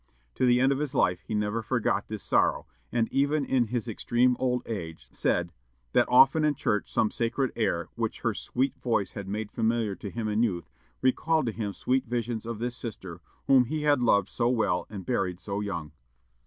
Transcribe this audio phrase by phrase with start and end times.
[0.33, 3.87] To the end of his life, he never forgot this sorrow; and, even in his
[3.87, 5.53] extreme old age, said
[5.93, 10.09] "that often in church some sacred air, which her sweet voice had made familiar to
[10.09, 10.71] him in youth,
[11.03, 15.05] recalled to him sweet visions of this sister, whom he had loved so well and
[15.05, 15.91] buried so young."